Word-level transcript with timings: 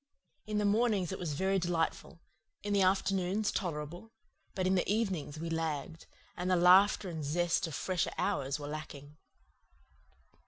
In 0.47 0.57
the 0.57 0.65
mornings 0.65 1.11
it 1.11 1.19
was 1.19 1.33
very 1.35 1.59
delightful; 1.59 2.21
in 2.63 2.73
the 2.73 2.81
afternoons 2.81 3.51
tolerable; 3.51 4.09
but 4.55 4.65
in 4.65 4.73
the 4.73 4.91
evenings 4.91 5.39
we 5.39 5.47
lagged, 5.47 6.07
and 6.35 6.49
the 6.49 6.55
laughter 6.55 7.07
and 7.07 7.23
zest 7.23 7.67
of 7.67 7.75
fresher 7.75 8.09
hours 8.17 8.59
were 8.59 8.65
lacking. 8.65 9.17